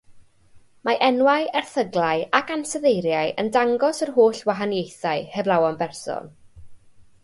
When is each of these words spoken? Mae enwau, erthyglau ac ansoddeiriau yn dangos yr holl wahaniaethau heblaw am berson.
Mae 0.87 0.95
enwau, 1.07 1.45
erthyglau 1.61 2.25
ac 2.41 2.51
ansoddeiriau 2.57 3.37
yn 3.45 3.55
dangos 3.59 4.03
yr 4.09 4.15
holl 4.19 4.43
wahaniaethau 4.51 5.27
heblaw 5.39 5.71
am 5.73 5.83
berson. 5.85 6.39